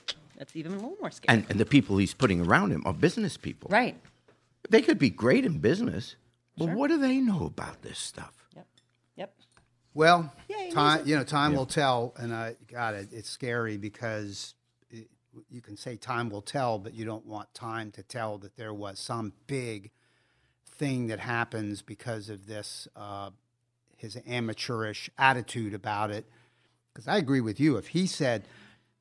[0.41, 1.37] that's even a little more scary.
[1.37, 3.69] And, and the people he's putting around him are business people.
[3.71, 3.95] right.
[4.71, 6.17] They could be great in business,
[6.57, 8.47] but what do they know about this stuff?
[8.55, 8.67] Yep.
[9.17, 9.35] Yep.
[9.95, 13.09] Well, Yay, time you know time will tell, and I got it.
[13.11, 14.55] It's scary because
[14.91, 15.09] it,
[15.51, 18.73] you can say time will tell, but you don't want time to tell that there
[18.73, 19.91] was some big
[20.65, 23.31] thing that happens because of this uh,
[23.97, 26.27] his amateurish attitude about it.
[26.93, 27.77] Because I agree with you.
[27.77, 28.45] If he said,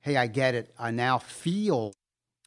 [0.01, 0.73] "Hey, I get it.
[0.77, 1.93] I now feel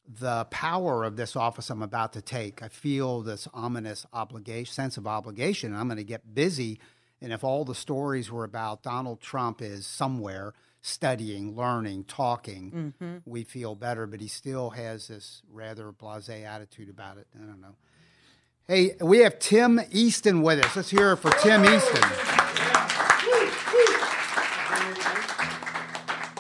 [0.07, 2.63] the power of this office I'm about to take.
[2.63, 5.75] I feel this ominous obligation, sense of obligation.
[5.75, 6.81] I'm going to get busy.
[7.21, 13.17] And if all the stories were about Donald Trump is somewhere studying, learning, talking, mm-hmm.
[13.25, 14.07] we feel better.
[14.07, 17.29] But he still has this rather blasé attitude about it.
[17.37, 17.77] I don't know.
[18.67, 20.77] Hey, we have Tim Easton with us.
[20.77, 23.12] Let's hear it for Tim Easton.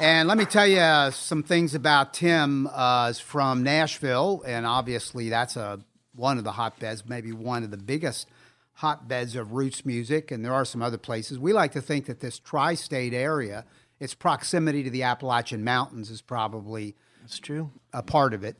[0.03, 2.67] And let me tell you uh, some things about Tim.
[2.67, 5.79] Uh, is from Nashville, and obviously that's a
[6.17, 8.29] one of the hotbeds, maybe one of the biggest
[8.73, 10.33] hotbeds of roots music.
[10.33, 11.38] And there are some other places.
[11.38, 13.65] We like to think that this tri-state area,
[14.01, 17.71] its proximity to the Appalachian Mountains, is probably That's true.
[17.93, 18.57] a part of it,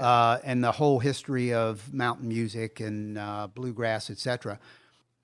[0.00, 4.58] uh, and the whole history of mountain music and uh, bluegrass, etc.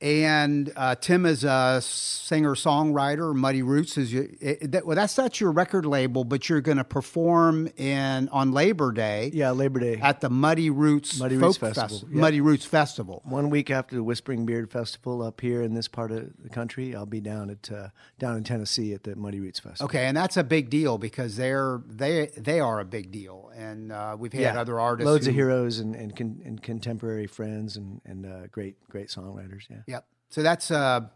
[0.02, 3.32] and uh, Tim is a singer songwriter.
[3.34, 6.78] Muddy Roots is your, it, that, well, that's not your record label, but you're going
[6.78, 9.30] to perform in on Labor Day.
[9.32, 9.98] Yeah, Labor Day.
[10.02, 12.20] at the Muddy Roots Muddy Folk Roots Fest- Festival, yeah.
[12.20, 13.22] Muddy Roots Festival.
[13.24, 16.96] One week after the Whispering Beard Festival up here in this part of the country,
[16.96, 17.88] I'll be down at uh,
[18.18, 19.84] down in Tennessee at the Muddy Roots Festival.
[19.84, 23.92] Okay, and that's a big deal because they're they they are a big deal, and
[23.92, 25.06] uh, we've had other artists.
[25.06, 29.62] loads of heroes and and, con- and contemporary friends and and uh, great great songwriters.
[29.86, 29.91] Yeah.
[30.32, 31.08] So that's uh,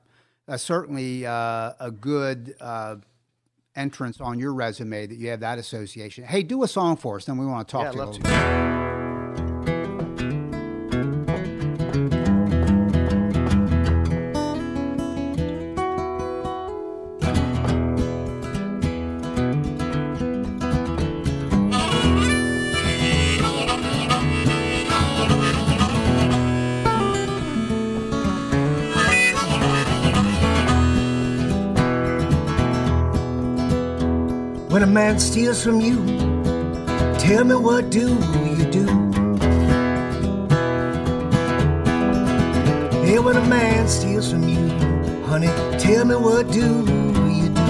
[0.47, 2.97] uh, certainly uh, a good uh,
[3.75, 6.25] entrance on your resume that you have that association.
[6.25, 8.86] Hey, do a song for us, then we want to talk Yeah, to you
[34.97, 35.97] man steals from you,
[37.19, 38.15] tell me what do
[38.57, 38.87] you do?
[43.05, 44.71] Hey, when a man steals from you,
[45.27, 46.67] honey, tell me what do
[47.39, 47.67] you do?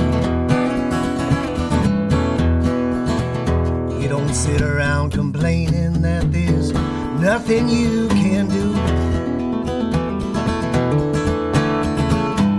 [4.00, 6.72] You don't sit around complaining that there's
[7.20, 8.72] nothing you can do.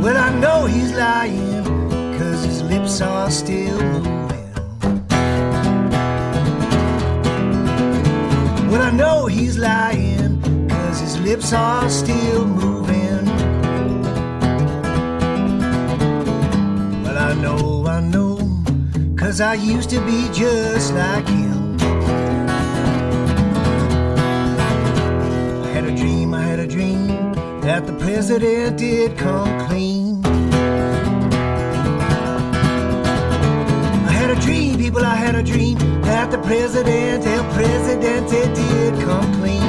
[0.04, 1.64] Well, I know he's lying,
[2.20, 4.17] cause his lips are still.
[8.70, 13.26] Well, I know he's lying, cause his lips are still moving.
[17.04, 18.38] Well, I know, I know,
[19.16, 21.78] cause I used to be just like him.
[25.64, 27.08] I had a dream, I had a dream
[27.62, 30.07] that the president did come clean.
[34.88, 39.62] People, I had a dream that the president, el presidente did come clean.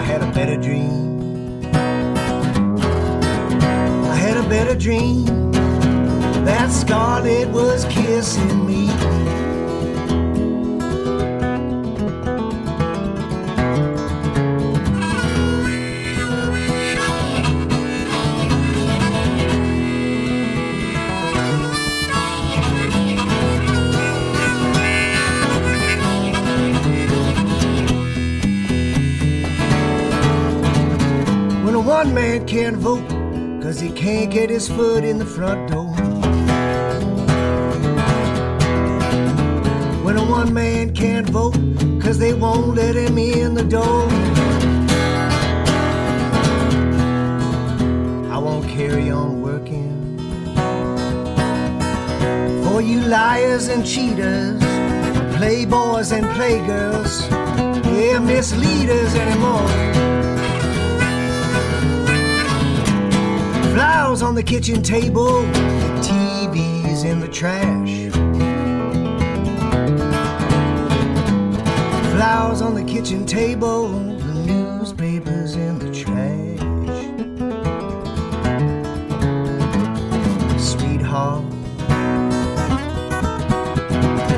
[0.00, 1.64] I had a better dream.
[4.12, 5.24] I had a better dream
[6.44, 8.73] that Scarlett was kissing me.
[32.04, 33.08] One man can't vote,
[33.62, 35.90] cause he can't get his foot in the front door.
[40.04, 41.56] When a one man can't vote,
[42.02, 44.06] cause they won't let him in the door.
[48.34, 50.18] I won't carry on working
[52.64, 54.60] for you liars and cheaters,
[55.38, 57.14] playboys and playgirls,
[57.98, 60.33] yeah, misleaders anymore.
[63.74, 68.08] Flowers on the kitchen table, the TV's in the trash.
[72.12, 76.60] Flowers on the kitchen table, the newspapers in the trash.
[80.62, 81.42] Sweetheart,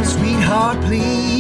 [0.03, 1.36] sweetheart, please,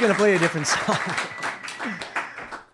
[0.00, 0.96] going to play a different song.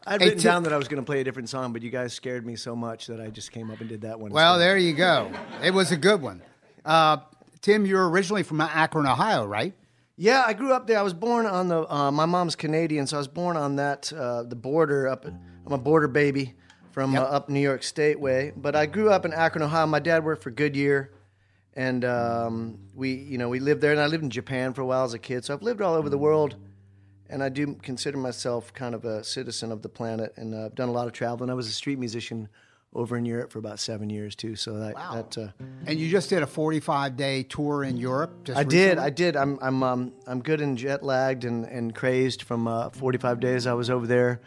[0.09, 1.83] I'd Hey, written Tim- down that I was going to play a different song, but
[1.83, 4.31] you guys scared me so much that I just came up and did that one.
[4.31, 4.69] Well, instead.
[4.69, 5.33] there you go.
[5.63, 6.43] It was a good one.
[6.85, 7.19] Uh,
[7.61, 9.75] Tim, you're originally from Akron, Ohio, right?
[10.17, 10.99] Yeah, I grew up there.
[10.99, 11.93] I was born on the.
[11.93, 15.09] Uh, my mom's Canadian, so I was born on that uh, the border.
[15.09, 16.55] Up, I'm a border baby
[16.93, 18.53] from uh, up New York State way.
[18.57, 19.87] But I grew up in Akron, Ohio.
[19.87, 21.13] My dad worked for Goodyear,
[21.75, 23.91] and um, we, you know, we lived there.
[23.93, 25.45] And I lived in Japan for a while as a kid.
[25.45, 26.57] So I've lived all over the world,
[27.29, 30.33] and I do consider myself kind of a citizen of the planet.
[30.37, 31.51] And uh, I've done a lot of traveling.
[31.51, 32.49] I was a street musician
[32.95, 34.57] over in Europe for about seven years too.
[34.57, 35.49] So that, that uh,
[35.87, 38.45] And you just did a 45 day tour in Europe.
[38.45, 38.99] Just I did.
[38.99, 39.37] I did.
[39.37, 43.67] I'm I'm um, I'm good and jet lagged and, and crazed from uh, 45 days
[43.67, 44.41] I was over there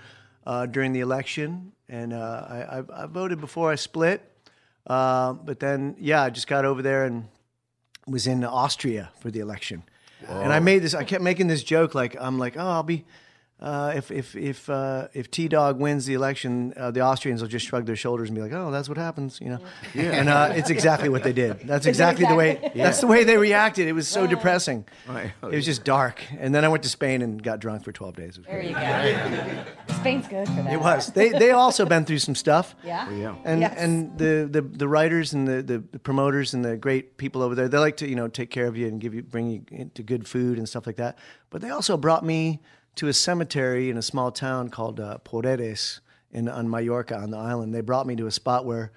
[0.45, 4.21] uh, during the election, and uh, I, I I voted before I split,
[4.87, 7.27] uh, but then yeah, I just got over there and
[8.07, 9.83] was in Austria for the election.
[10.29, 10.93] And I made this.
[10.93, 13.05] I kept making this joke, like I'm like, oh, I'll be.
[13.61, 17.49] Uh, if if if uh, if T Dog wins the election, uh, the Austrians will
[17.49, 19.59] just shrug their shoulders and be like, "Oh, that's what happens," you know.
[19.93, 20.03] Yeah.
[20.11, 21.59] And uh, it's exactly what they did.
[21.65, 22.71] That's exactly the way.
[22.73, 23.87] That's the way they reacted.
[23.89, 24.85] It was so depressing.
[25.07, 25.31] Right.
[25.43, 26.21] It was just dark.
[26.39, 28.39] And then I went to Spain and got drunk for 12 days.
[28.45, 29.63] There you go.
[29.99, 30.73] Spain's good for that.
[30.73, 31.07] It was.
[31.11, 32.75] They they also been through some stuff.
[32.85, 33.09] Yeah.
[33.11, 33.35] Yeah.
[33.43, 33.75] And Yes.
[33.77, 37.55] and the, the, the writers and the, the, the promoters and the great people over
[37.55, 39.61] there, they like to you know take care of you and give you bring you
[39.69, 41.17] into good food and stuff like that.
[41.49, 42.61] But they also brought me
[42.95, 45.99] to a cemetery in a small town called uh, Porreres
[46.31, 47.73] in on Mallorca on the island.
[47.73, 48.91] They brought me to a spot where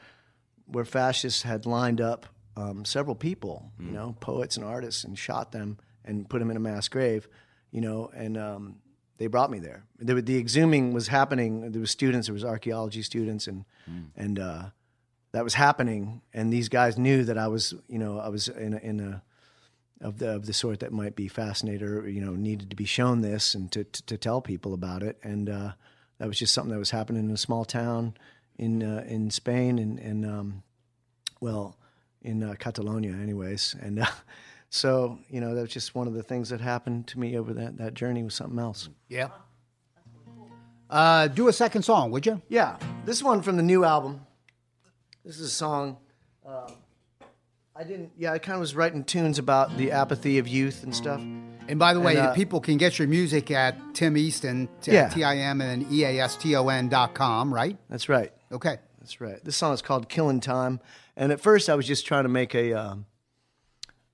[0.67, 2.27] where fascists had lined up
[2.57, 6.57] um, several people, you know, poets and artists, and shot them and put them in
[6.57, 7.29] a mass grave,
[7.71, 8.77] you know, and um,
[9.19, 9.85] they brought me there.
[9.99, 11.71] The, the exhuming was happening.
[11.73, 13.65] There was students, there was archaeology students, and
[14.17, 14.63] and uh,
[15.33, 16.23] that was happening.
[16.35, 19.23] And these guys knew that I was, you know, I was in a, in a
[20.03, 22.85] of the of the sort that might be fascinated or you know needed to be
[22.85, 25.19] shown this and to to, to tell people about it.
[25.23, 25.73] And uh,
[26.19, 28.15] that was just something that was happening in a small town
[28.59, 30.63] in uh, in Spain and and um,
[31.41, 31.77] well
[32.21, 33.75] in uh, Catalonia, anyways.
[33.81, 34.07] And uh,
[34.71, 37.55] so you know that was just one of the things that happened to me over
[37.55, 38.89] that that journey was something else.
[39.09, 39.29] Yeah.
[40.91, 42.43] Uh, do a second song, would you?
[42.51, 42.77] Yeah,
[43.07, 44.27] this one from the new album.
[45.25, 45.97] This is a song.
[47.75, 48.13] I didn't.
[48.19, 51.21] Yeah, I kind of was writing tunes about the apathy of youth and stuff.
[51.21, 54.93] And by the way, And, uh, people can get your music at Tim Easton, t-
[54.93, 55.09] Yeah.
[55.09, 57.79] T-I-M and then E-A-S-T-O-N dot com, right?
[57.89, 58.33] That's right.
[58.51, 58.79] Okay.
[59.01, 59.43] That's right.
[59.45, 60.79] This song is called "Killing Time,"
[61.17, 63.07] and at first I was just trying to make a um,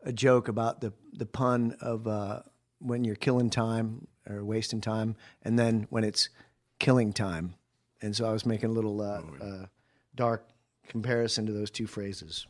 [0.02, 2.40] a joke about the the pun of uh,
[2.78, 6.30] when you're killing time or wasting time, and then when it's
[6.78, 7.54] killing time,
[8.00, 9.66] and so I was making a little uh, uh,
[10.14, 10.48] dark
[10.88, 12.46] comparison to those two phrases.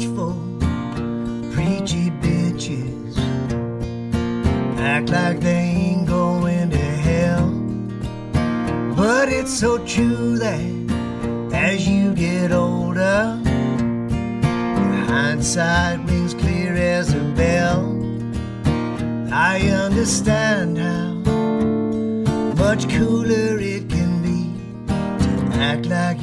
[0.00, 0.32] For
[1.52, 3.18] preachy bitches.
[4.78, 7.50] Act like they ain't going to hell.
[8.96, 17.20] But it's so true that as you get older, your hindsight rings clear as a
[17.36, 17.84] bell.
[19.30, 21.12] I understand how
[22.54, 24.54] much cooler it can be
[24.88, 26.21] to act like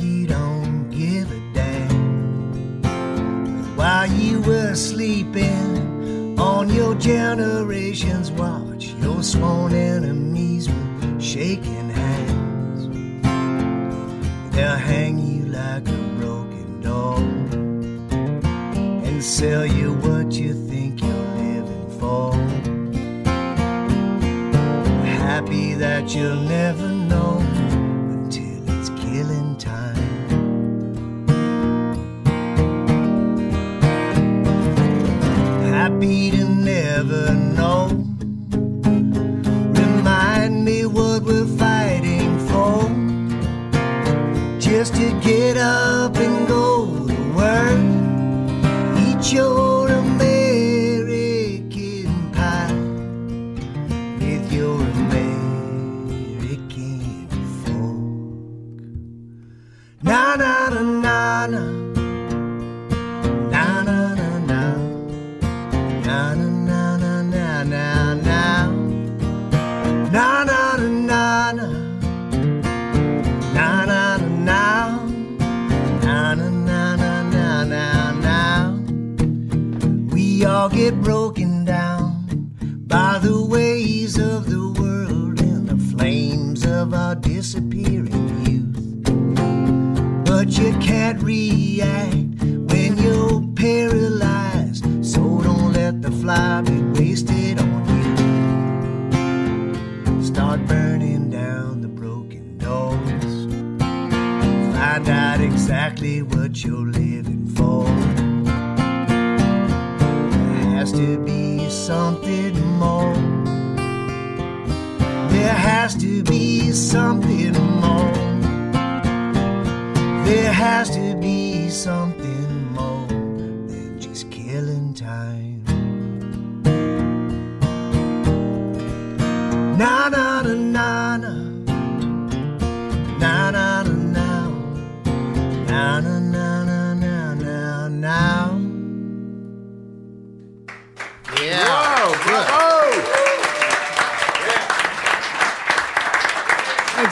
[4.17, 12.87] you were sleeping on your generation's watch, your sworn enemies were shaking hands.
[14.55, 17.19] They'll hang you like a broken dog
[19.05, 22.33] and sell you what you think you're living for.
[25.05, 26.88] Happy that you'll never
[35.99, 37.87] Happy to never know.
[39.73, 42.87] Remind me what we're fighting for.
[44.61, 47.81] Just to get up and go to work.
[48.97, 49.68] Eat your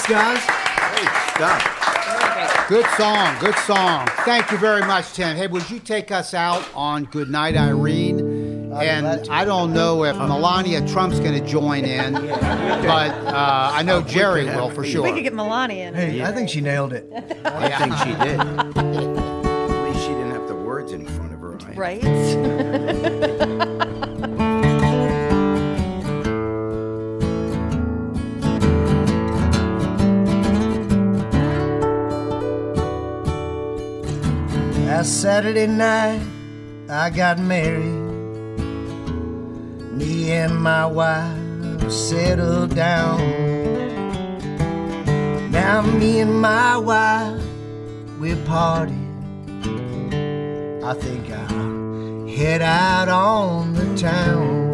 [0.07, 0.39] guys.
[0.95, 2.67] Great stuff.
[2.69, 3.35] Good song.
[3.39, 4.07] Good song.
[4.25, 5.35] Thank you very much, Tim.
[5.35, 8.19] Hey, would you take us out on Good Night, Irene?
[8.19, 9.31] And glad to.
[9.31, 14.45] I don't know if Melania Trump's going to join in, but uh, I know Jerry
[14.45, 15.03] will for sure.
[15.03, 15.93] We could get Melania in.
[15.95, 17.09] Hey, I think she nailed it.
[17.45, 18.39] I think she did.
[18.77, 21.57] At least she didn't have the words in front of her.
[21.65, 21.73] eye.
[21.75, 23.16] Right?
[35.07, 36.21] Saturday night,
[36.89, 38.03] I got married.
[39.93, 43.17] Me and my wife settled down.
[45.49, 47.41] Now, me and my wife,
[48.19, 49.07] we're partying.
[50.83, 54.67] I think I'll head out on the town.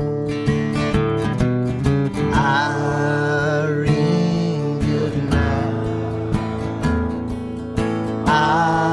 [3.53, 3.99] Irene,
[4.79, 6.33] good night.
[8.27, 8.92] Irene,